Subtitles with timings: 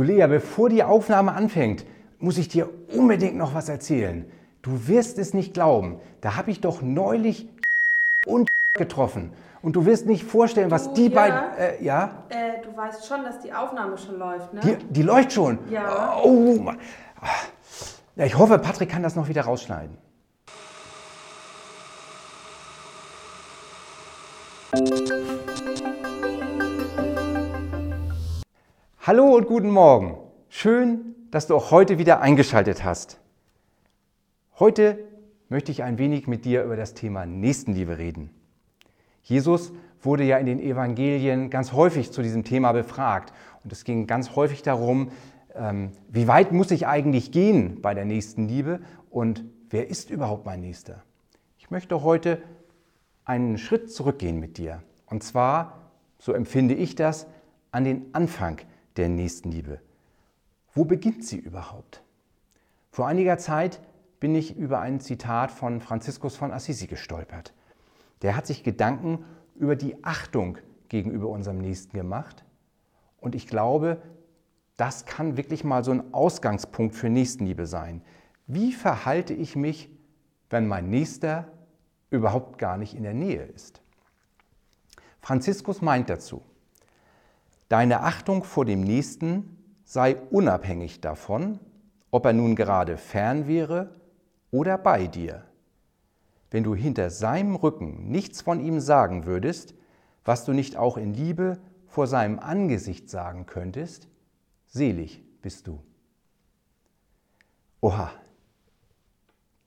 [0.00, 1.84] Du Lea, bevor die Aufnahme anfängt,
[2.18, 4.24] muss ich dir unbedingt noch was erzählen.
[4.62, 6.00] Du wirst es nicht glauben.
[6.22, 7.50] Da habe ich doch neulich
[8.24, 9.30] und getroffen.
[9.60, 11.14] Und du wirst nicht vorstellen, was Du, die ja.
[11.14, 11.40] beiden.
[11.58, 12.24] Äh, ja?
[12.30, 14.60] Äh, du weißt schon, dass die Aufnahme schon läuft, ne?
[14.64, 15.58] Die, die läuft schon.
[15.68, 16.16] Ja.
[16.24, 16.72] Oh,
[18.16, 19.98] ja, ich hoffe, Patrick kann das noch wieder rausschneiden.
[29.02, 30.18] Hallo und guten Morgen.
[30.50, 33.18] Schön, dass du auch heute wieder eingeschaltet hast.
[34.58, 34.98] Heute
[35.48, 38.28] möchte ich ein wenig mit dir über das Thema Nächstenliebe reden.
[39.22, 39.72] Jesus
[40.02, 43.32] wurde ja in den Evangelien ganz häufig zu diesem Thema befragt.
[43.64, 45.12] Und es ging ganz häufig darum,
[45.54, 50.60] ähm, wie weit muss ich eigentlich gehen bei der Nächstenliebe und wer ist überhaupt mein
[50.60, 51.02] Nächster?
[51.56, 52.42] Ich möchte heute
[53.24, 54.82] einen Schritt zurückgehen mit dir.
[55.06, 57.26] Und zwar, so empfinde ich das,
[57.72, 58.60] an den Anfang
[59.00, 59.80] der Nächstenliebe.
[60.74, 62.02] Wo beginnt sie überhaupt?
[62.90, 63.80] Vor einiger Zeit
[64.20, 67.54] bin ich über ein Zitat von Franziskus von Assisi gestolpert.
[68.20, 69.24] Der hat sich Gedanken
[69.56, 70.58] über die Achtung
[70.90, 72.44] gegenüber unserem Nächsten gemacht.
[73.20, 74.02] Und ich glaube,
[74.76, 78.02] das kann wirklich mal so ein Ausgangspunkt für Nächstenliebe sein.
[78.46, 79.88] Wie verhalte ich mich,
[80.50, 81.50] wenn mein Nächster
[82.10, 83.80] überhaupt gar nicht in der Nähe ist?
[85.20, 86.42] Franziskus meint dazu,
[87.70, 91.60] deine Achtung vor dem Nächsten sei unabhängig davon,
[92.10, 93.94] ob er nun gerade fern wäre
[94.50, 95.44] oder bei dir.
[96.50, 99.74] Wenn du hinter seinem Rücken nichts von ihm sagen würdest,
[100.24, 104.08] was du nicht auch in Liebe vor seinem Angesicht sagen könntest,
[104.66, 105.80] selig bist du.
[107.80, 108.10] Oha,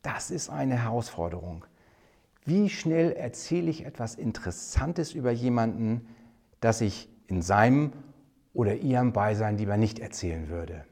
[0.00, 1.66] das ist eine Herausforderung.
[2.46, 6.08] Wie schnell erzähle ich etwas Interessantes über jemanden,
[6.60, 7.92] das ich in seinem
[8.52, 10.84] oder ihrem Beisein lieber nicht erzählen würde?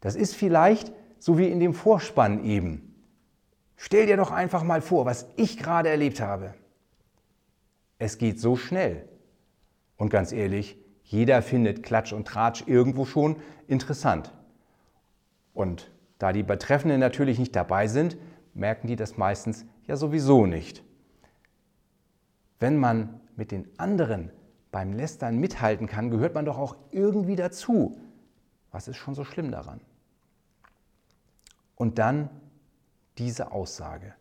[0.00, 2.94] Das ist vielleicht so wie in dem Vorspann eben.
[3.76, 6.54] Stell dir doch einfach mal vor, was ich gerade erlebt habe.
[7.98, 9.08] Es geht so schnell.
[9.96, 13.36] Und ganz ehrlich, jeder findet Klatsch und Tratsch irgendwo schon
[13.68, 14.32] interessant.
[15.54, 18.16] Und da die Betreffenden natürlich nicht dabei sind,
[18.54, 20.82] merken die das meistens ja sowieso nicht.
[22.58, 24.30] Wenn man mit den anderen
[24.76, 27.98] beim Lästern mithalten kann, gehört man doch auch irgendwie dazu.
[28.72, 29.80] Was ist schon so schlimm daran?
[31.76, 32.28] Und dann
[33.16, 34.12] diese Aussage.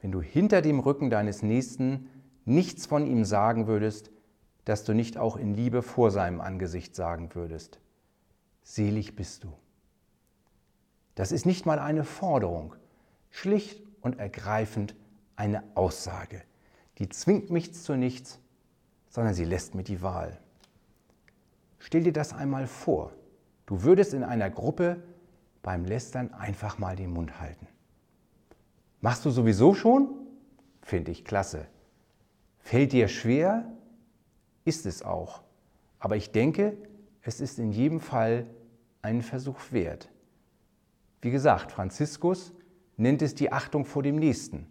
[0.00, 2.08] Wenn du hinter dem Rücken deines Nächsten
[2.46, 4.10] nichts von ihm sagen würdest,
[4.64, 7.78] dass du nicht auch in Liebe vor seinem Angesicht sagen würdest.
[8.62, 9.52] Selig bist du.
[11.16, 12.74] Das ist nicht mal eine Forderung,
[13.28, 14.96] schlicht und ergreifend
[15.36, 16.40] eine Aussage.
[16.96, 18.40] Die zwingt mich zu nichts,
[19.16, 20.38] sondern sie lässt mir die Wahl.
[21.78, 23.14] Stell dir das einmal vor.
[23.64, 25.02] Du würdest in einer Gruppe
[25.62, 27.66] beim Lästern einfach mal den Mund halten.
[29.00, 30.10] Machst du sowieso schon?
[30.82, 31.66] Finde ich klasse.
[32.58, 33.72] Fällt dir schwer?
[34.66, 35.42] Ist es auch.
[35.98, 36.76] Aber ich denke,
[37.22, 38.44] es ist in jedem Fall
[39.00, 40.10] einen Versuch wert.
[41.22, 42.52] Wie gesagt, Franziskus
[42.98, 44.66] nennt es die Achtung vor dem Nächsten.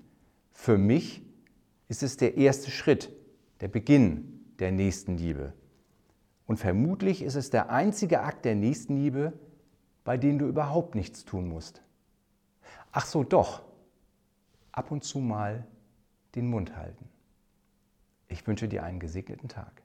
[0.51, 1.23] Für mich
[1.87, 3.11] ist es der erste Schritt,
[3.59, 5.53] der Beginn der Nächstenliebe.
[6.47, 9.33] Und vermutlich ist es der einzige Akt der Nächstenliebe,
[10.03, 11.81] bei dem du überhaupt nichts tun musst.
[12.91, 13.63] Ach so, doch.
[14.71, 15.65] Ab und zu mal
[16.35, 17.09] den Mund halten.
[18.27, 19.81] Ich wünsche dir einen gesegneten Tag.